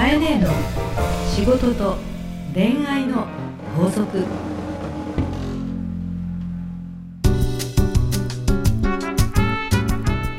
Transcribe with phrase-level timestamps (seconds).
[0.00, 0.48] かえねえの
[1.28, 1.98] 仕事と
[2.54, 3.26] 恋愛の
[3.76, 4.24] 法則。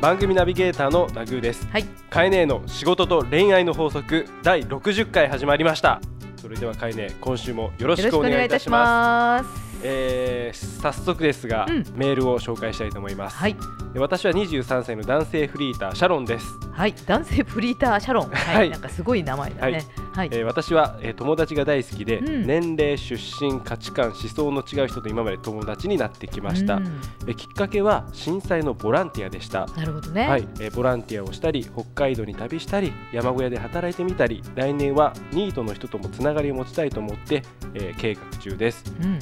[0.02, 1.68] 番組ナビゲーターのラグーです。
[1.68, 1.84] はい。
[2.09, 6.02] カエネの仕事と恋愛の法則第60回始まりました。
[6.38, 11.84] それではカエネ今週もよろしくお願いいたしますえー、早速ですが、うん。
[11.95, 13.55] メールを紹介したいと思います、はい。
[13.95, 16.95] 私は23歳の男性フリーターシャロンです、はい。
[17.05, 18.30] 男性フリーターシャロン。
[18.31, 18.70] はい、はい。
[18.70, 19.85] なんかすごい名前だね。
[20.13, 22.48] はい、えー私は、えー友達が大好きで、うん。
[22.48, 26.85] 年齢出身価値観思想の違う人と今まで友達になってきました、うん。
[27.27, 29.66] えーきっかけは震災のボランティアでした。
[29.77, 30.27] なるほどね。
[30.27, 37.43] はい、えーボランティアをしたり北海道に旅したり山小屋で働いてみたり来年はニートの人ともつながりを持ちたいと思って、
[37.73, 38.84] えー計画中です。
[39.02, 39.20] うん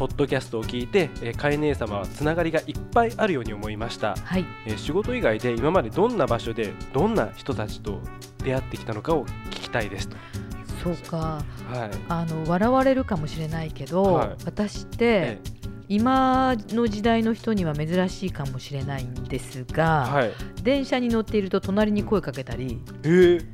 [0.00, 4.46] ポッドキャストを聞いて、えー、カエ姉様はつながりがいっぱいあるように思いました、はい。
[4.64, 8.00] えー仕事以外で今までどんな場所でどんな人たちと
[8.42, 10.16] 出会ってきたのかを聞きたいですと。
[10.82, 11.44] そうか。
[11.68, 11.90] はい。
[12.08, 14.36] あの笑われるかもしれないけど、はい。
[14.46, 15.38] 私って、え
[15.90, 20.32] 今の時代の人には珍しいかもしれないんですーが、はい。
[20.62, 23.44] 電車に乗っていると隣に声かけたり、えー、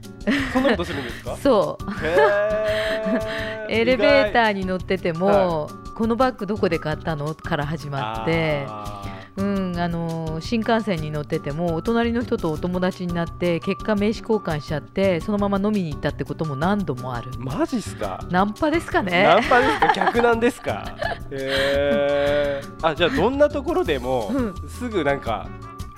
[0.53, 1.37] そんなことするんですか？
[1.43, 1.85] そう。
[3.69, 7.35] エレベータ意ーに乗ってても、このバッグどこで買ったの？
[7.35, 8.65] から始ま外って。
[8.69, 9.03] あ
[9.39, 17.31] うん、あの新幹線に乗っててもお隣の人とお友達になって結果名刺交換しちゃってそのまま飲みに行ったってことも何度もある。
[17.33, 18.25] ーマジっすか？
[18.31, 19.93] ナンパですかナねンパですか？
[19.97, 20.85] 逆なんですか？
[21.31, 22.87] へー。
[22.87, 24.55] あじゃあどんなところでもうん。
[24.69, 25.47] すぐなんか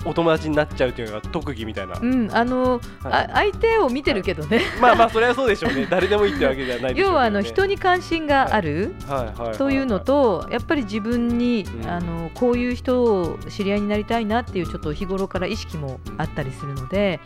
[0.05, 2.79] お友達になっちゃうっていうのが特技みたいな、うんあの、はい。
[3.11, 5.87] あ相手を見てるけどね、まあまあそれはそうでしょうね。
[5.91, 9.17] 誰でもいいってわけじゃないね、要はあの人に関心がある、はい。
[9.17, 9.25] はい。
[9.25, 9.47] はい。
[9.49, 11.89] はいというのとやっぱり自分に、うん。
[11.89, 17.19] あのこういう人を知り合いになりたいなっていうちょっと日頃から意識もあったりするので、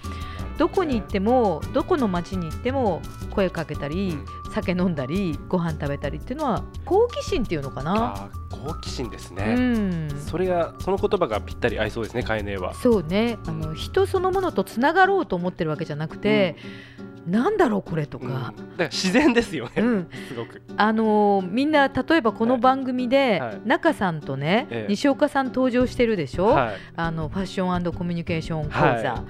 [0.57, 3.01] どこに行ってもどこの町に行っても
[3.31, 4.17] 声かけたり、
[4.53, 8.29] 酒飲んだりご飯食べたりっていうのは好奇心っていうのかな。
[8.49, 10.09] 好奇心ですうね、ん。
[10.09, 13.37] それがその言葉がぴったり合いそうですねカエネはそうね。
[13.47, 16.55] あの人そのものとつながろうと思ってるわけじゃなくて、
[17.27, 18.33] なんだろうこれとうん、うん。
[18.33, 20.09] だか、から自然ですよね、うん。
[20.27, 20.61] すごく。
[20.77, 23.61] あのーみんな例えばこの番組で、はい。
[23.65, 24.89] 中さんとね、ええ。
[24.89, 26.75] 西岡さん登場してるでしょ、はい。
[26.95, 29.23] あのファッションコミュニケーション講座、は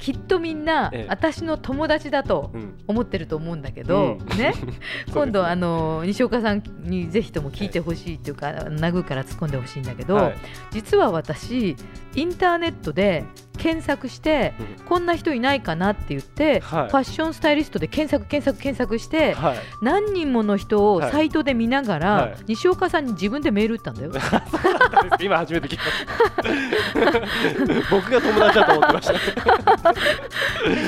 [0.00, 1.06] きっとみんな、ええ。
[1.08, 2.74] 私の友達だとうん。
[2.86, 4.38] 思ってると思うんだけど、うん。
[4.38, 4.54] ね？
[5.12, 10.34] 今度あの西岡さんにぜひとも聞いてほしいっていうか、殴から突っ込んでほしいんだけど、はい。
[10.70, 11.76] 実は私
[12.14, 13.24] インターネットで
[13.58, 14.84] 検索して、うん。
[14.86, 16.88] こんな人いないかなって言って、はい。
[16.88, 19.58] ファッションスタイリストで検索検索検索して、はい。
[19.82, 21.12] 何人もの人をはい。
[21.12, 22.34] サイトで見ながら、はい。
[22.48, 24.12] 西岡さんに自分でメール打ったんだよ。
[25.20, 27.90] 今初めて聞きました。
[27.90, 29.89] 僕が友達だと思ってました。
[29.89, 29.89] で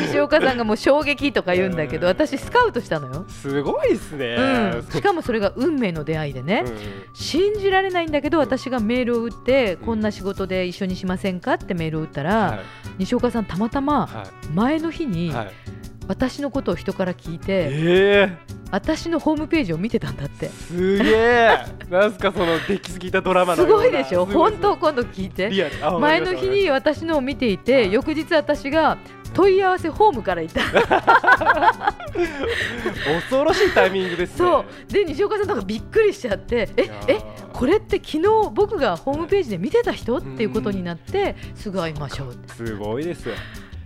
[0.06, 2.12] 西岡さんがもう衝撃とか言うんだけど、うん。
[2.12, 3.24] 私スカウトしたのよ。
[3.28, 4.36] すごいですね、
[4.74, 6.72] うん、しかもそれが運命の出会いでね、うん
[7.14, 9.86] 信じられないんだけど私がメールを打って、うん。
[9.86, 12.60] こんな仕事で一緒にしませんかってメールを打ったら、はい。
[12.98, 15.52] 西岡さんたまたまは前の日にいはい
[16.08, 18.36] 私のことを人から聞いて、え
[18.70, 20.46] 私のホームページを見てたんだって。
[20.46, 21.58] ー、すげえ。
[21.90, 24.26] なんすかその出来すぎたドラマのすごいでしょ？
[24.26, 25.50] 本当今度聞いて。
[26.00, 27.92] 前の日に私のを見ていて、はい。
[27.92, 28.98] 翌日私が
[29.34, 30.62] 問い合わせホームから行った。
[33.20, 34.36] 恐ろしいタイミングですね。
[34.38, 34.92] そう。
[34.92, 37.20] で西岡さんなんかびっくりしちゃってええ
[37.52, 40.16] これって昨日僕がホームページで見てた人？
[40.18, 42.36] っていうことになってすぐ会いましょう。
[42.48, 43.34] すごいですよ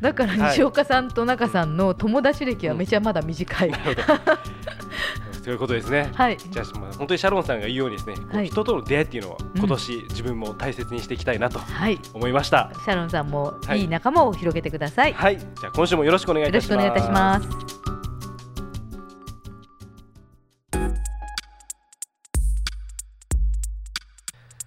[0.00, 0.50] だからはい。
[0.50, 4.02] 西岡さんと中さんの友達歴はめちゃまだ短い、なるほど。
[5.46, 6.10] ということですね。
[6.12, 6.36] はい。
[6.36, 8.48] じゃあまあ本当にシャロンさんが言うようにですね、はい。
[8.48, 9.58] 人との出会いっていうのをうん。
[9.58, 12.00] 今年自分も大切にしていきたいなとはい。
[12.14, 13.88] 思いました、シャロンさんもはいいい。
[13.88, 16.66] 仲間を広げてください、はい、じゃあ今週もよろしくお願いいします。
[16.66, 17.48] しくお願いいたします。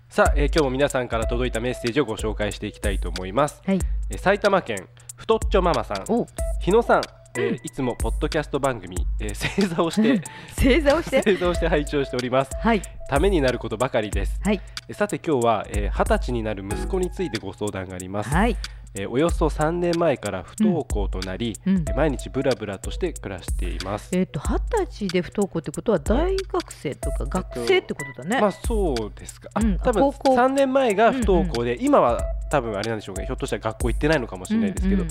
[0.10, 3.80] さあ、えー今日も皆さんから届いたメッセージをご紹介していきたいと思います、はい。
[4.10, 4.88] えー埼玉県
[5.20, 6.04] 太っちょママさん。
[6.12, 6.26] お。
[6.62, 7.02] 日野さん、
[7.38, 7.56] えーうん。
[7.56, 10.22] いつもポッドキャスト番組、えー正座をして
[10.56, 11.22] 正座をして？
[11.24, 12.52] 正座をして拝聴しております。
[12.60, 12.82] はい。
[13.10, 14.40] ためになることばかりです。
[14.44, 14.62] はい。
[14.88, 18.56] えーさて今日はえー二十、歳になる息子についてご相談があります、はい。
[18.96, 21.76] えーおよそ3年前から不登校となり、うん。
[21.76, 29.78] えー毎日ブラブラとして暮らしています、えっ、と二十歳で不登校ってことは大学生とか学生ってことだね、まあそうですか、あうん。
[29.80, 30.36] 多分高校。
[30.36, 33.26] 3年前が不登校で、今は多分あれなんでしょうね。
[33.26, 35.04] ひょっとしたら学校行ってないのかもしれないですけど、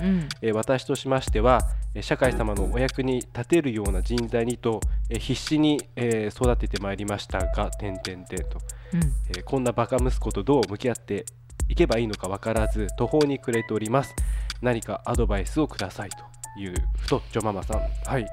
[0.42, 1.60] えー私としましては
[1.94, 8.58] えー社会様のお役に立てるような人材にと、えー必死に、えー育ててまいりましたが点々点と、
[8.94, 9.00] うん。
[9.28, 11.24] えーこんなバカ息子とどう向き合って
[11.68, 14.14] いけばいいのか分からず途方に暮れております。
[14.60, 17.80] 何かアドバイスをくださいという太っちょママさん。
[18.04, 18.26] はい。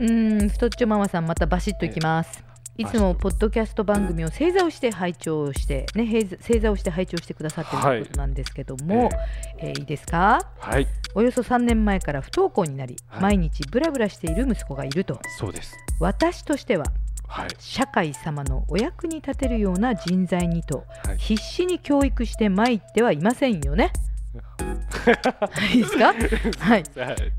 [0.00, 2.44] うーん太っちょママさんまたバシッといきます
[2.76, 6.08] いつもポッドキャスト番組を正座をして拝聴してね
[6.40, 9.10] 正座をして拝聴してくださっているということなんですけども、
[9.58, 10.40] えーいいですか？
[10.58, 10.86] はい。
[11.14, 13.22] およそ3年前から不登校になり、はい。
[13.22, 15.20] 毎日ブラブラしている息子がいると。
[15.38, 15.76] そうです。
[16.00, 16.86] 私としては
[17.28, 17.48] はい。
[17.60, 21.18] 社会様のお役に立てるような人材にとはい。
[21.18, 23.92] 必死に教育して参ってはいませんよね。
[25.72, 26.06] いいですか？
[26.06, 26.16] はい。
[26.16, 26.82] はい。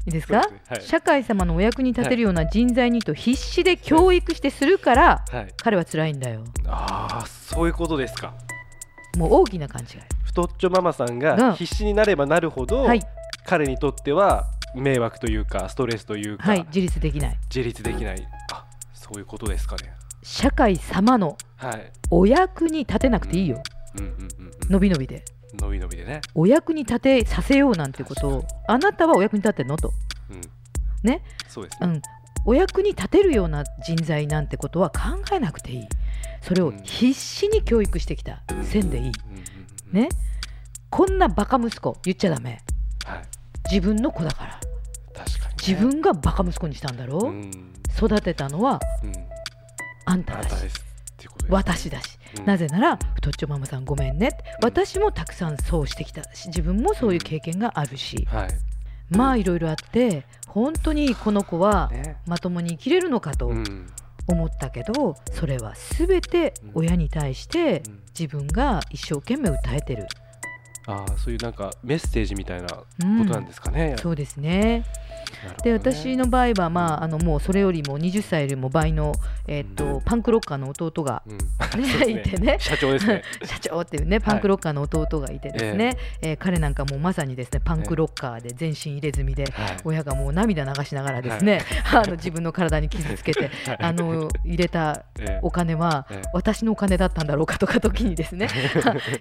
[0.05, 0.41] いいですか？
[0.41, 0.61] ね。
[0.67, 0.81] はい。
[0.81, 5.53] 社会様のお役に立てるような人材にと必死で教育してするからはい。
[5.57, 6.43] 彼は辛いんだよ。
[6.67, 8.33] ああそういうことですか。
[9.17, 9.87] もう大きな勘違い。
[10.23, 13.01] 太っちょママさんがが必死になればなるほど、はい、
[13.45, 14.45] 彼にとっては
[14.75, 17.39] 迷惑というかストレスというか、はい、自立できない。
[17.47, 18.27] 自立できない。
[18.51, 19.93] あそういうことですかね。
[20.23, 21.91] 社会様のはい。
[22.11, 23.63] お役に立てなくていいよ。
[23.97, 24.05] うん。
[24.05, 25.23] うんうんうんのびのびで。
[25.57, 26.21] のびのびでね。
[26.33, 29.91] お役に立てさせようなんてことを確あなたはお役に立ってんのと。
[30.29, 30.41] うん。
[31.03, 31.23] ね？
[31.47, 31.81] そうです。
[31.81, 32.01] ね、うん、
[32.45, 34.97] お役に立てるような人材なんてことは考
[35.33, 35.87] えなくていい。
[36.41, 39.11] それを必死に教育してきたせんでいい。
[39.91, 40.09] ね？
[40.89, 42.61] こんなバカ息子言っちゃダメ。
[43.05, 43.21] はい。
[43.71, 44.59] 自分の子だから。
[45.13, 47.29] 確かに、ね、自分がバカ息子にしたんだろ、う。
[47.31, 47.51] ん。
[47.97, 49.13] 育てたのはうん。
[50.05, 50.55] あんただし。
[51.49, 54.31] 私だし、うんなぜなら太っちょママさんごめんね。
[54.61, 56.23] 私もたくさんそうしてきた。
[56.35, 58.49] し自分もそういう経験があるし、はい。
[59.09, 62.17] まあいろいろあって本当にこの子はね。
[62.25, 63.87] まともに生きれるのかとうん。
[64.27, 67.99] 思ったけどそれは全て親に対してうん。
[68.17, 70.07] 自分が一生懸命訴えてる、
[70.87, 73.25] ああそういうなんかメッセージみたいなこうん。
[73.25, 74.45] となんですかね、そうですね。
[74.45, 74.85] ね。
[75.63, 79.13] で私の場合は、まあ、あのもうそれよりも20歳よりも倍の、
[79.47, 81.37] えっとパンクロッカーの弟が、うん。
[81.37, 82.57] ね そうですいてね。
[82.59, 83.23] 社長ですね。
[83.43, 89.77] 社長っていうねパンクロッカーの弟がいてですね、えー彼なんかもうまさにですねパンクロッカーで全身入れ墨で、はい。
[89.83, 91.61] 親がもう涙流しながらですね、
[91.91, 93.77] あの自分の体に傷つけてはい。
[93.79, 95.39] あの入れたええ。
[95.41, 96.29] お金はええ。
[96.33, 98.47] 私のお金だったんだろうかとか時にですね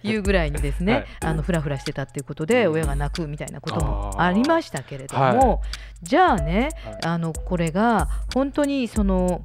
[0.03, 1.07] いうぐらいにですね、はい。
[1.21, 2.73] あのフラフラしてたっていうことでうん。
[2.75, 5.59] 親が泣くみたいなこともありましたけれども、は
[6.03, 6.99] じゃあねはい。
[7.05, 9.43] あのこれが本当にその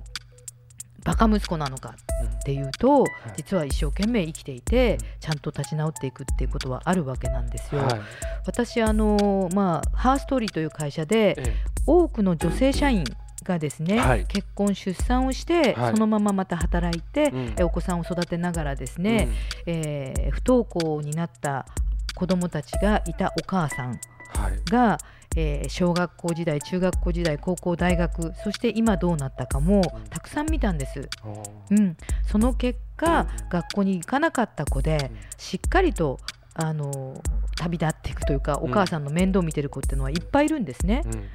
[1.05, 1.95] バカ息子なのか
[2.41, 3.05] っていうと、
[3.37, 7.81] 実は一生懸命生きていて、うんちゃんと立ち直っていくっていうことはあるわけなんですよ。
[7.81, 8.01] はい。
[8.45, 13.03] 私あのまあハーストーリーという会社でえ多くの女性社員
[13.43, 14.25] がですね、はい。
[14.25, 15.91] 結婚出産をして、はい。
[15.91, 17.53] そのまままた働いて、うん。
[17.57, 19.29] えお子さんを育てながらですえね、
[19.65, 21.65] えー不登校になった
[22.13, 23.99] 子どもたちがいたお母さんうん
[24.41, 24.59] はい。
[24.69, 24.97] が、
[25.35, 30.03] えー小学校時代中学校時代高校大学そして今どうなったかもうん。
[30.09, 31.09] たくさん見たんです。
[31.23, 31.43] おー。
[31.71, 36.19] うん、その結果学校に行かなかった子でしっかりと
[36.53, 37.21] あの
[37.57, 41.01] 旅立っていくというかお母さんの面倒を見てる子っていうのはいっぱいいるんですね。
[41.05, 41.27] うんうんうん。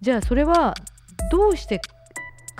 [0.00, 0.74] じゃあそれは
[1.30, 1.80] どうして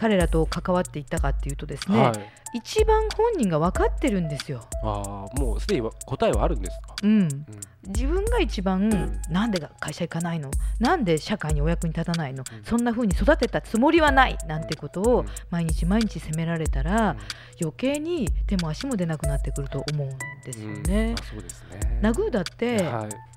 [0.01, 2.19] 彼らと関わっていったかっていうとですね、うんはい。
[2.55, 4.67] 一番本人が分かってるんですよ。
[4.83, 7.47] ああもうすでにわ答えはあるんですか、うん、うん。
[7.87, 10.51] 自分が一番なんで会社行かないの？
[10.79, 12.65] なんで社会にお役に立たないの、うん。
[12.65, 14.39] そんな風に育てたつもりはない？
[14.49, 15.27] なんてことをうん。
[15.51, 17.17] 毎日毎日責められたら
[17.61, 20.11] 余計に手も足も出なくなってくると思うん
[20.45, 20.83] ですようん。
[20.85, 21.15] ね。
[21.21, 22.01] あそうですね。
[22.01, 23.30] ナグーだって、はい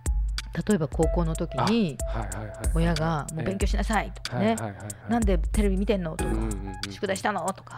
[0.68, 1.98] 例えば高校の時に
[2.76, 4.50] 親が「もう勉強しなさい」とかね。
[4.50, 6.32] はいはいはいはい「なんでテレビ見てんの?」とか。
[6.32, 7.78] うんうんうん「宿題したの?」とか。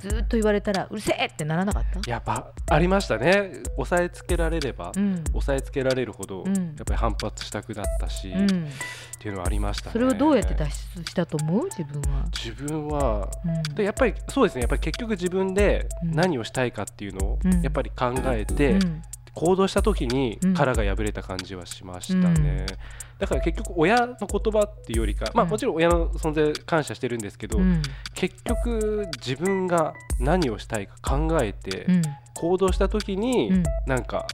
[0.00, 2.10] ずーっと言われたら「うるせえ!」ってならなかった？
[2.10, 3.50] やっぱありましたね。
[3.76, 5.22] 押さえつけられれば、うん。
[5.34, 6.54] 押さえつけられるほど、うん。
[6.54, 8.46] やっぱり反発したくなったし、っうん、
[9.18, 9.92] ていうのはありましたね。
[9.92, 11.64] それをどうやって脱出したと思う？
[11.66, 12.24] 自分は。
[12.32, 13.28] 自分は。
[13.44, 13.62] うん。
[13.74, 14.62] でやっぱりそうですね。
[14.62, 16.10] やっぱり結局自分でうん。
[16.12, 17.62] 何をしたいかっていうのをうん。
[17.62, 19.02] やっぱり考えて、うん
[19.36, 20.54] 行動した時にうん。
[20.54, 22.76] 殻が破れた感じはしましたね、うん。
[23.18, 25.50] だから結局親の言葉っていうよりか、まあうん。
[25.50, 27.82] もちろん親の存在感謝してるんですけど、うん。
[28.14, 32.02] 結局自分が何をしたいか考えてうん。
[32.34, 33.62] 行動した時に、うん。
[33.86, 34.26] なんか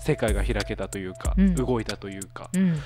[0.00, 1.54] 世界が開けたというか、うん。
[1.56, 2.74] 動いたというかうん。
[2.74, 2.76] っ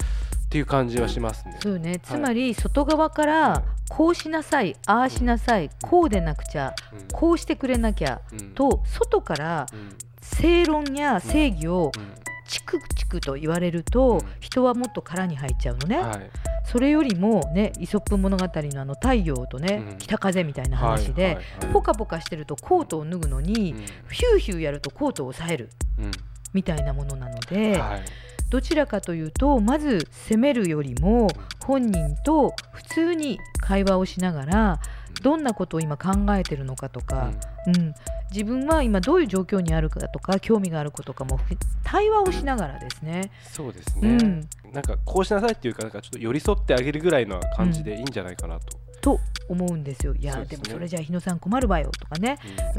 [0.48, 1.58] ていう感じはしますね。
[1.62, 1.98] そうね。
[2.02, 7.08] つまり外側かはらいこうしなさいああしなさいこうでなくちゃうん。
[7.12, 8.50] こうしてくれなきゃうん。
[8.54, 12.22] と外からうん正論や正義をうん。
[12.44, 14.20] チクチクと言われると、うん。
[14.40, 16.30] 人はもっと殻に入っちゃうのね、はい。
[16.64, 19.98] それよりもねイソップ物語のあの太陽とね、うん。
[19.98, 21.72] 北風みたいな話で、はいはいはい。
[21.72, 23.74] ポカポカしてるとコートを脱ぐのに、
[24.10, 26.10] ヒューヒューやるとコートを押さえるうん。
[26.52, 28.02] みたいなものなのうんで、はい。
[28.50, 31.28] どちらかというとまず責めるよりも
[31.64, 34.80] 本人と普通に会話をしながら
[35.22, 37.30] どんなことを今考えてるのかとか、
[37.66, 37.94] うん、
[38.30, 43.30] 自分は今どういう状況にあるかとか興味があることかもふ対話をしながらですね。
[43.42, 44.48] そうですね、うん。
[44.72, 48.82] なんかこうしなさいっていうかなんかちょっと寄り添ってあげるぐらいの感じでいいんじゃないかなと。
[49.02, 50.14] と思うんですよ。
[50.14, 50.56] いやですね。
[50.56, 52.38] でもそれじゃあ日野さん困るわよとかね。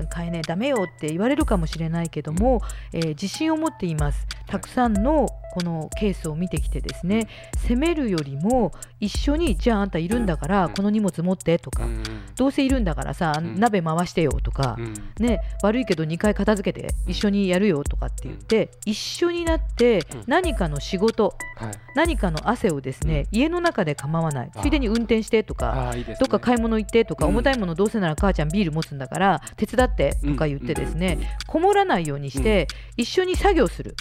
[0.09, 2.61] 買えねえダメよって言われるかもしれないけども、
[2.93, 4.25] えー自信を持っています。
[4.47, 10.73] たくさんのこのケースを見てきてですね責めるよりも一緒にじゃああんたいるんだからうん。
[10.73, 12.03] この荷物持ってとか、うん。
[12.35, 13.59] どうせいるんだからさ、ん。
[13.59, 14.93] 鍋回してよとか、うん。
[15.19, 20.23] ね、悪いけど2回片付けて一緒にやるよとかって言って、一緒になってうん。
[20.25, 21.71] 何かの仕事はい。
[21.95, 24.51] 何かの汗をですね、家の中で構わない。
[24.55, 27.31] あついでに運転してとかどっか買い物行ってとか、うん。
[27.33, 32.67] 重たいものどうせなら母ちゃんビール持つんだから手伝ってとか言ってですね、こもらないようにして、
[32.97, 33.95] 一緒に作業する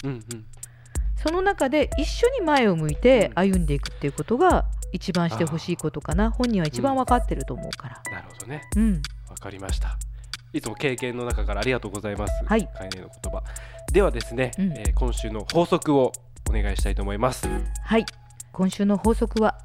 [1.23, 3.51] その中で一緒に前を向いてうん。
[3.51, 6.29] 歩んでいくっていうことが一番してほしいことかな。
[6.31, 8.01] 本人は一番分かってると思うから。
[8.11, 8.61] なるほどね。
[8.75, 9.97] うん、わかりました。
[10.51, 12.33] いつも経験の中からありがとうございます。
[12.45, 12.69] はい。
[12.75, 13.41] カイネの言葉。
[13.91, 14.71] ではですね、うん。
[14.73, 16.11] えー今週の法則を
[16.49, 17.47] お願いしたいと思います。
[17.83, 18.05] はい。
[18.51, 19.57] 今週の法則は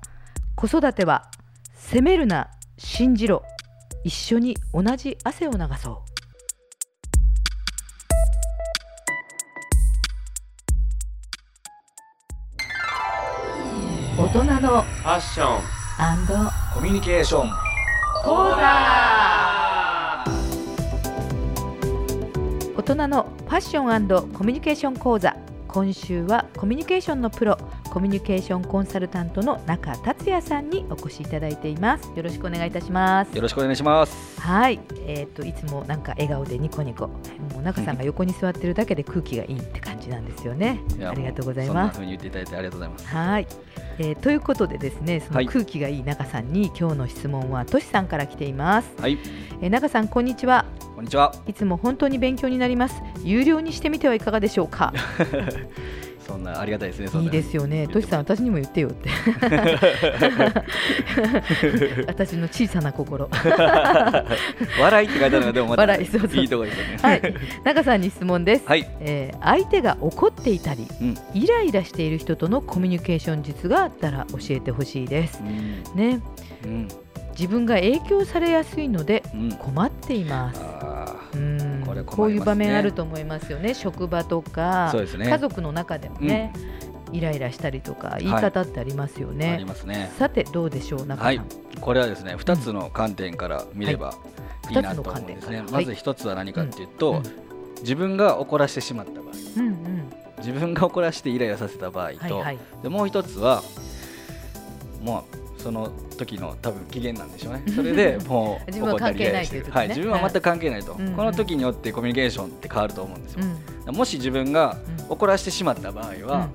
[0.54, 1.30] 子育ては
[1.74, 3.42] 責めるな信じろ。
[4.04, 6.07] 一緒に同じ汗を流そう
[14.18, 15.62] 大人のファッション
[16.74, 17.50] コミュニケーション。
[18.24, 18.64] 講座
[22.76, 25.36] 大人のファッションコミュニケーション講座。
[25.68, 27.56] 今週はコミュニケーションのプロ
[27.90, 32.10] コミュニケーションコンサルタントの中達也さんにお越しいただいています。
[32.16, 33.36] よろしくお願いいたします。
[33.36, 34.40] よろしくお願いします。
[34.40, 37.06] はい、えっ、といつもなんか笑顔でニコニコ。
[37.06, 40.80] もう中さんが横に座ってるだけで空気がいいって感じなんですよね。
[41.08, 43.06] ありがとうございそんなます風に言っていただいてありがとうございます。
[43.06, 43.46] はい、
[43.98, 45.46] えーということでですねそはい。
[45.46, 49.18] の空気がいい中さんに、今日の質問はとしさんから来ています、はい。
[49.60, 50.64] えー中さんこんにちは。
[50.94, 51.34] こんにちは。
[51.46, 53.02] いつも本当に勉強になります。
[53.24, 54.92] 有料にしてみてはいかがでしょうか？
[56.28, 57.22] そんなありがたいですねいな。
[57.22, 57.88] いですよね。
[57.88, 59.08] としさん私にも言ってよって。
[62.06, 63.30] 私の小さな心。
[64.78, 66.30] 笑いって書いてあるのがでもまた笑いそうそう。
[66.36, 66.98] いいところですよね。
[67.00, 67.34] はい。
[67.64, 68.86] 中さんに質問です、はい。
[69.00, 71.14] えー相手が怒っていたりうん。
[71.32, 75.40] イライラしている人とのコミュニケーション術があったら教えてほしいです。
[75.42, 75.82] うん。
[75.98, 76.20] ね。
[76.64, 76.88] うん。
[77.30, 79.52] 自分が影響されやすいのでうん。
[79.52, 80.60] 困っています。
[80.60, 81.47] あうん
[82.02, 82.06] ね。
[82.06, 83.74] こういう場面あると思いますよね。
[83.74, 85.28] 職場とーかね。
[85.28, 86.52] 家族の中でもね、
[87.12, 90.10] イライラしたりとか言い方ってありますよあねり、ますね。
[90.18, 91.40] さてどうでしょう中さん、はい。
[91.80, 94.14] これはですね2つの観点から見れば
[94.70, 95.62] いいなと思うんですね。
[95.70, 97.22] まず1つは何かっていうと、うん
[97.80, 99.32] 自分が怒らせてしまった場合。
[99.56, 100.12] うんうん。
[100.38, 102.58] 自分が怒らせてイライラさせた場合と、はいはい。
[102.82, 103.62] でもう一つは
[105.02, 107.62] もうその時の多分機嫌なんでしょうね。
[107.76, 109.76] それでもう 自分は関係ないという時ね。
[109.76, 113.40] はい、自分は全く関係ないと、うんこの時によってコミュニケーションって変わると思うんですよ、
[113.86, 113.94] うん。
[113.94, 115.12] もし自分がうん。
[115.12, 116.48] 怒らせてしまった場合は、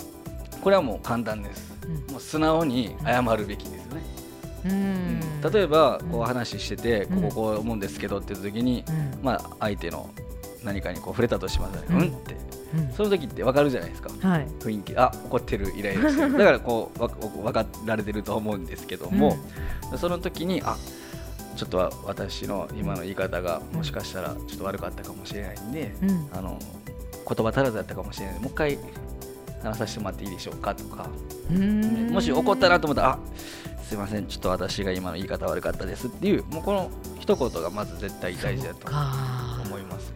[0.61, 1.73] これはもう簡単です。
[1.85, 2.13] うん。
[2.13, 4.01] もう素直に謝るべきですよね、
[4.65, 5.51] うん。
[5.51, 7.21] 例えばこうんう話してて、うん。
[7.21, 8.91] こここう思うんですけどっていう時に、う
[9.21, 9.23] ん。
[9.23, 10.09] まあ相手の
[10.63, 12.33] 何かにこう触れたとしますね、ううんん、って。
[12.33, 12.52] うん
[12.95, 14.09] その時って分かるじゃないですか。
[14.27, 14.47] はい。
[14.59, 14.97] 雰囲気。
[14.97, 16.33] あ怒ってるイライラしてる。
[16.37, 19.37] だからこうわ分かられてると思うんですけども、
[19.97, 20.77] その時にあ
[21.55, 26.09] ちょっとは私の今の言い方がもしかしたらちょっと悪かったかもしれないんで、うん。
[26.09, 26.57] うんあの
[27.25, 28.77] 言葉足らずだったかもしれないもう一回
[29.63, 31.07] 話させてもらっていいでしょうかとか、
[31.49, 32.09] うん。
[32.11, 33.19] もし怒ったなと思ったらあ
[33.87, 34.25] すいません。
[34.25, 36.89] ちょっと私が今の言い方悪かったですっていうもうこの
[37.19, 38.87] 一言がまず絶対大事だと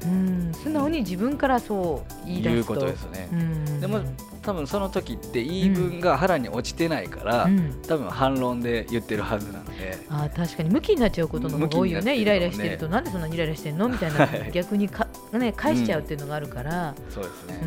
[0.07, 0.49] うね。
[0.49, 2.57] ん素直に自分からそう言い出すと。
[2.57, 3.29] いうことですよね。
[3.31, 3.81] うん。
[3.81, 4.01] でも
[4.41, 7.81] 多分その時って言い分が腹に落ちてないから、うん。
[7.87, 12.17] 多分反論で言ってるはずなので、あー確かに向きになっちゃうことの方が多いよね。
[12.17, 12.25] ね。
[12.25, 12.87] ライラしてると。
[12.87, 14.51] なんでそんなにイライラしてんのみたいな はい。
[14.51, 17.61] 逆にか、ね、返しちゃうっていうのがあるから、そうですね。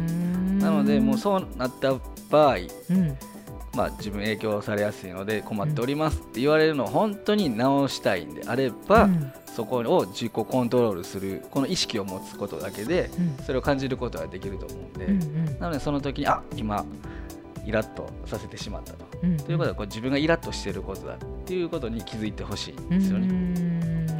[0.60, 1.94] ななのでもうそうなった
[2.30, 3.16] 場合、うん。
[3.74, 13.44] まあ、自分影響されやすいので困っておりますって言われるのを本当に直したいんであれば、うんそこを自己コントロールするこの意識を持つことだけでうん。
[13.44, 15.58] それを感じることができると思うんで、うんうん。
[15.58, 16.84] なのでその時にあ今
[17.66, 19.04] イラッとさせてしまったと。
[19.22, 23.28] うんということはこう自分がイラッとしていることだっていうことに気づいてほしいんですよね。
[23.28, 23.32] う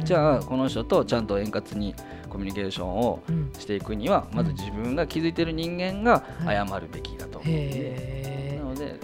[0.01, 0.05] ん。
[0.05, 1.95] じゃあこの人とちゃんと円滑に
[2.29, 3.51] コミュニケーションをうん。
[3.57, 6.67] していくにはまず自分が気づいている人間がはい。
[6.67, 8.99] 謝るべきだと思うんで、へなので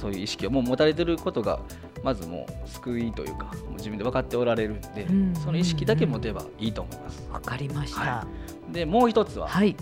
[0.00, 1.58] そういう意識をもう持たれてることが
[2.04, 7.24] まずもう救いというかもう自分で分かっておられるんで、うんその意識だけ持てばいいと思います。
[7.28, 8.00] えわかりました。
[8.00, 8.26] は
[8.70, 9.74] でもう一つは、はい。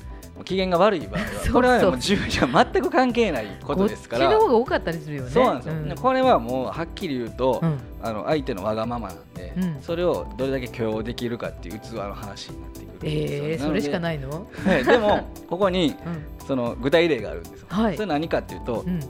[0.44, 5.30] 機嫌が悪い場合は これはもう自分には全く関係ないことですかこっちのら方が多かったりするよね。
[5.30, 5.88] そうなんですよ、うん。
[5.88, 7.78] でこれはもうはっきり言うと、うん。
[8.02, 9.76] あの相手のわがままなんで、うん。
[9.82, 14.46] それをどれだけ許容できるかっていう器の話になってくるんですよえー、それしかい、ないの？
[14.64, 14.84] はい。
[14.84, 16.46] でもここにうん。
[16.46, 17.96] その具体例があるんですよ、はい。
[17.96, 19.00] それ何かっていうと、うん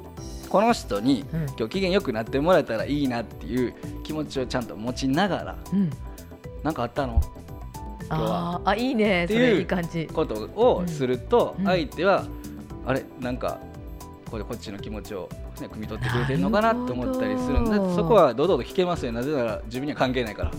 [0.52, 1.46] この人にうん。
[1.46, 5.90] 今日機嫌よくなってもらえたらいいなっていう気持ちをちゃんと持ちながらうん。
[6.62, 7.22] 何かあったの？
[8.06, 8.60] 今日は。
[8.62, 10.06] あいいねそっていうれいい感じ。
[10.06, 11.64] ことをするとうん。
[11.64, 12.26] 相手は
[12.84, 13.02] あれ？
[13.18, 13.60] なんか
[14.30, 19.12] これこっちの気持ちを、ね、汲み取ってくれてるのかなと思ったりするんでそこは堂々と聞けますよ。
[19.12, 20.54] なぜなら自分には関係ないから、う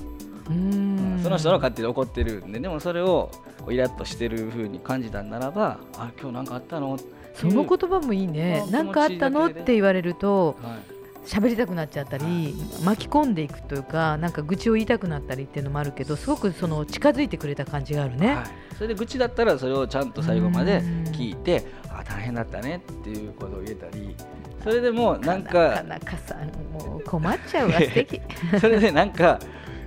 [0.49, 1.21] ーん。
[1.21, 3.29] その人の勝手に怒ってるんででもそれを
[3.63, 6.97] こうイラッとしてる風に感じたんならばあ今日なんかあったの？
[7.33, 8.63] その言葉もいいね。
[8.65, 8.71] うん。
[8.71, 9.47] なんかあったの？
[9.47, 10.93] って言われるとはい。
[11.25, 12.53] 喋りたくなっちゃったり
[12.83, 18.35] 巻き込んでいくというかなんか愚痴を言いたくなったりっていうのもあるけどすごくその近づいてくれた感じがあるね。
[18.35, 18.45] はい。
[18.75, 20.81] それで愚痴だったらそれをちゃんと最後まで
[21.13, 24.13] 聞いてあ大変だったねっていうことを言えたり
[24.61, 28.19] それでもなんなかかなかさんもう困っちゃうわ素敵。
[28.59, 29.39] それでなんか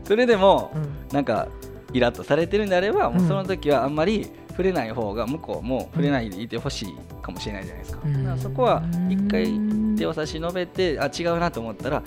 [0.04, 0.88] それでもうん。
[1.12, 1.48] なんか
[1.96, 8.12] イラッとされてるんであればもうその時はあんまり触れない方が向こうも触れないでいてほしいかもしれないじゃないですか,、うん。
[8.24, 9.58] だからそこは一回
[9.96, 12.02] 手を差し伸べてあ違うなと思ったら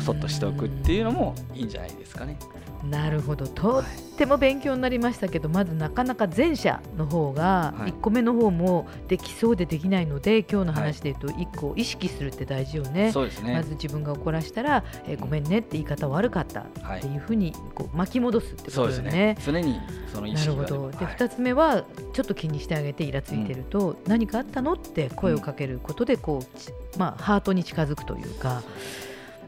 [0.00, 2.38] そっとしておくっていうのもいいんじゃないですかね。
[2.84, 3.46] なるほど。
[3.46, 3.84] とっ
[4.16, 7.90] ても勉強になりましたけどまずなかなか前者の方がはい。
[7.92, 13.12] 1個目の方もできそうでできないので今日の話で言うと1個意識するって大事よね。
[13.12, 13.54] そうですね。
[13.54, 19.34] まず自分が怒らしたら、えーごめんねって言い方悪かったはいっていうふうにこう巻き戻すってそうですことよね。
[19.34, 19.38] ね。
[19.44, 19.80] 常に
[20.12, 20.90] その意なるほど。
[20.90, 21.14] ではい。
[21.16, 28.62] 2つ目はちょっと気にしてあげてイラついてると、何かあったのって声をかけることでこう、ちまあ、ハートに近づくというか。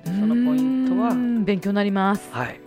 [0.05, 1.11] そのポイントは？
[1.45, 2.29] 勉強になります。
[2.33, 2.61] はい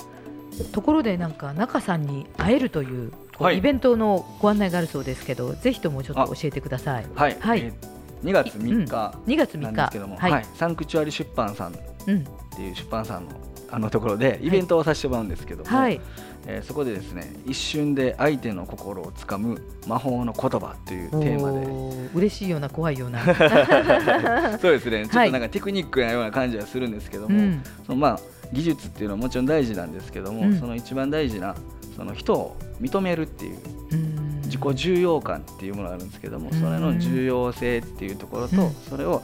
[0.71, 3.57] ところでなんか中さんに会えるというこうはい。
[3.57, 7.05] イベントのご案内があるそうですけどぜひともちょっと教えてください。
[7.15, 7.59] はい、はい。
[7.59, 7.93] えー
[8.23, 9.63] 2月3日2月3日。
[9.63, 10.45] なんですけども、はい、はい。
[10.55, 11.75] サンクチュアリ出版さんっ
[12.07, 12.23] うん
[12.55, 13.31] ていう出版さんの
[13.69, 15.99] あのところでイベントをさせてもらうんですけども、はい。
[16.47, 22.09] えーそこでですね一瞬で相手の心をつかむ魔法の言葉というテーマで。
[22.13, 23.19] 嬉しいような怖いような、
[24.59, 25.05] そうですね。
[25.05, 27.61] ちょっはいとなんかテクニックなような感じはするんですけども、うん。
[27.85, 28.19] そのまあ
[28.51, 30.59] 技術っていうのはもちろん大事なんですけども、うん。
[30.59, 31.55] その一番大事な
[31.95, 33.57] その人を認めるっていう
[33.91, 34.41] うん。
[34.43, 36.59] 自己重要感っていうものがあるんですけども、うん。
[36.59, 38.71] それの重要性っていうところと、うん。
[38.89, 39.21] それを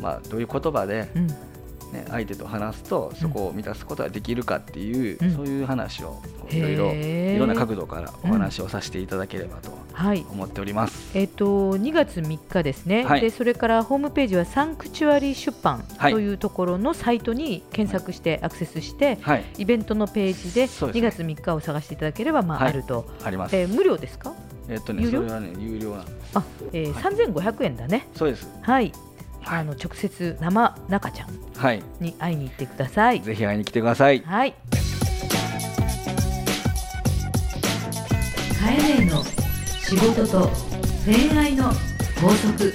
[0.00, 1.28] まあどういう言葉で、うん
[1.92, 5.34] ね、相手と話すとそこを満たすことができるかっていう、うん。
[5.34, 10.24] そういう話をいろいろいろんな角度からお話をさせていただければとはい。
[10.30, 11.10] 思っております。
[11.18, 13.20] えっと2月3日ですね、はい。
[13.20, 16.12] でそれからホームページはサンクチュアリ出版はい。
[16.12, 21.34] というところのサイトに検索してアクセスして、はい、イベントのページで2そうですね。
[21.34, 22.68] 月3日を探していただければ、まあはい。
[22.70, 23.56] あると、あります。
[23.56, 24.32] えー無料ですか？
[24.68, 26.16] えっとね、それはね、有料なんです。
[26.34, 27.14] あ、えーはい。
[27.14, 28.06] 3500円だね。
[28.14, 28.46] そうです。
[28.62, 28.92] はい、はい
[29.44, 33.20] あの直接生中ちゃんはい、に会いに行ってください。
[33.20, 34.20] ぜひ会いに来てください。
[34.20, 34.54] はい。
[38.58, 39.22] カエレの
[39.78, 40.50] 仕事と
[41.04, 41.64] 恋愛の
[42.20, 42.72] 法則。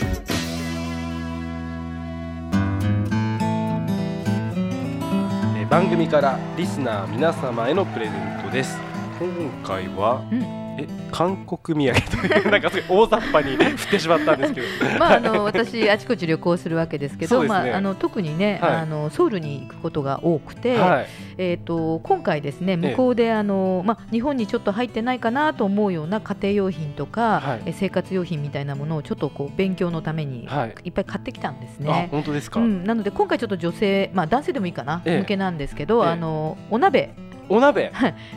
[5.57, 8.77] えー番組からリスナー皆様へのプレゼントです。
[9.19, 14.67] 今回は、うんえ韓国土産という なんか大雑把に振ってしまったんですけど。
[14.99, 17.47] まああの私あちこち旅行するわけですけど、ね。
[17.47, 18.75] まああの特にね、はい。
[18.75, 21.07] あのソウルに行くことが多くて、はい。
[21.37, 27.61] えっ、と今回ですね向こうであのまあ日本にちょっと入ってないかなと思うような家庭用品とか、はい。
[27.65, 30.75] え生活用品みたいなものをちょっとこう勉強のためにはい。
[30.85, 32.09] いっぱい買ってきたんですあね。
[32.11, 35.19] 本当ですか、うん、なので今回ちょっと女性、まあ、男性でもいいかな、ええ。
[35.19, 36.11] 向けなんですけど、ええ。
[36.11, 37.13] あのお鍋
[37.49, 37.91] お鍋？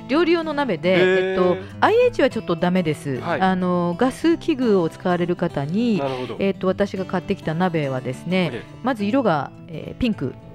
[0.08, 3.40] 料理用の鍋で、えっと、IH はちょっとダメです、はい。
[3.40, 6.00] あのガス器具を使われる方に
[6.38, 10.34] えっと、私が買ってきた鍋はですね、えまず色が、えーピンク。
[10.44, 10.47] お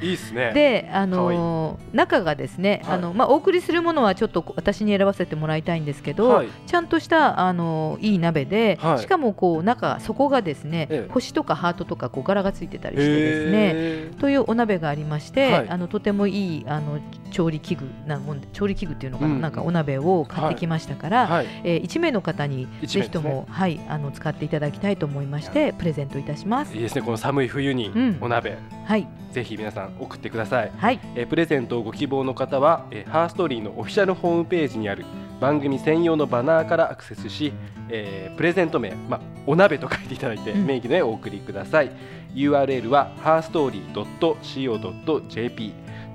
[0.00, 0.52] いいですね。
[0.52, 2.94] で、あのー中がですね、はい。
[2.96, 6.48] あのまあ、お送りするものはちょっとこ私に選ばせてもらいたいんですけど、はい。
[6.66, 8.98] ちゃんとした、あのーいい鍋で、はい。
[8.98, 11.12] しかもこう中底がですね、ええ。
[11.12, 15.68] 星とかハートとかこう柄がついてたりしてですねというお鍋がありまして、はい。
[15.68, 19.40] あのとてもいいあの調理器具なもん調理器具っていうのかな,、うん。
[19.40, 21.46] なんかお鍋を買ってきましたから、はい。
[21.64, 26.74] えー1名の方にぜひとも、はい、あの使っていただきたいと思いましてプレゼントいたします。
[26.74, 26.82] いい。
[26.82, 27.02] ですね。
[27.02, 28.18] この寒い冬にうん。
[28.20, 30.72] お鍋、はい、ぜひ皆さん送ってください。
[30.74, 35.04] はい、えープレゼントをご希望の方は、えーハーストーリーのオフィシャルホームページにある
[35.42, 37.52] 番組専用のバナーからアクセスし、
[37.90, 40.64] えープレゼント名、まあ、お鍋と書いていただいて、うん。
[40.64, 41.90] 名義でお送りください。
[42.34, 45.74] URL は herstory.co.jp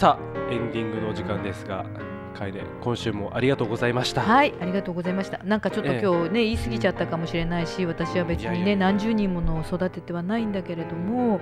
[0.03, 0.51] さあ。
[0.51, 1.85] エンディングのお時間ですが
[2.33, 4.21] 楓今週もありがとうございました。
[4.21, 5.41] はいありがとうございました。
[5.45, 11.39] なんかちょっとええ今日ね、言い過ぎちゃったかもしれないし私は別にね何十人ものを育ててはないんだけれども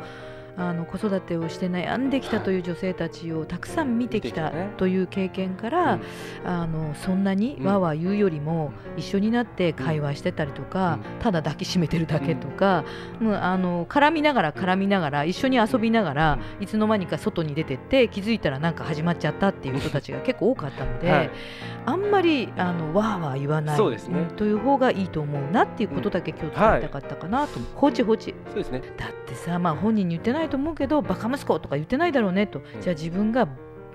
[0.57, 6.01] あの子育てをして悩んできたという女性たちをたくさん見てきたという経験から、うん。
[6.43, 7.65] あのそんなにうん。
[7.65, 11.19] わーわー言うよりも一緒になって会話してたりとか、うん。
[11.19, 12.83] ただ抱きしめてるだけとか、
[13.19, 21.31] もうあの絡みながら絡みながら一緒に遊びながらいつの間にか外に出てって気づいたらなんか始まっちゃったっていう人たちが結構多かったので、はい。
[21.85, 24.21] あんまりあのわーわー言わないね。
[24.21, 28.35] んという方がいいと思うなっていうことだけ今日伝えたかったかなと思う、放置放置。
[28.47, 28.81] そうですね。
[28.97, 33.47] だってさまあ本人に言ってないと思うけどバカ息子とか言ってないだろうねと、じゃあ自分が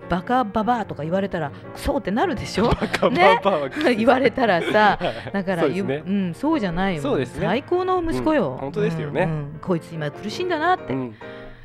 [0.09, 2.68] バカババアとか言われたらクソってなるでしょ？
[2.68, 7.46] バカねババアは言われたらさ はいだからゆそうねうん、そうじゃないよそうですね。
[7.46, 8.59] 最高の息子よ、うん。
[8.59, 9.22] 本当ですよね。
[9.22, 9.30] うん。
[9.30, 9.59] うん。
[9.61, 11.14] こいつ今苦しいんだなって、うん。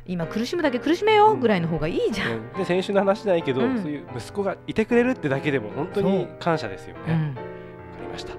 [0.04, 1.40] 今苦しむだけ苦しめようん。
[1.40, 2.52] ぐらいの方がいいじゃん、うん。
[2.54, 3.78] で先週の話じゃないけど、うん。
[3.78, 7.12] そういう息子がいてくれるってだけでも本当に感謝ですよね。
[7.12, 7.34] わ、うん。
[7.34, 7.40] か
[8.00, 8.32] りました。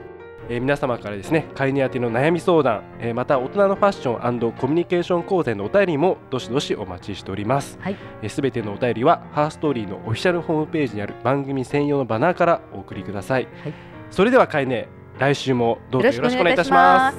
[0.53, 7.79] えー皆様からですね、飼い主宛ての悩み相談、えーまた大人のファッションコミュニケーション講座のお便りもどしどしお待ちしております。
[7.81, 7.97] はい
[8.29, 13.47] すべ、てのお便りはハーストーリーのオフィシャルホームページにある番組専用のバナーからお送りください。
[13.63, 13.73] はい
[14.11, 14.87] それでは飼い主、
[15.17, 17.17] 来週もどうぞよろしくお願いいたします。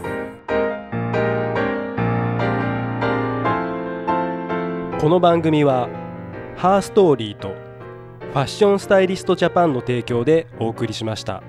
[5.00, 5.88] この番組は
[6.56, 7.48] ハーストーリーと
[8.32, 11.42] ファッションスタイリストジャパンの提供でお送りしました。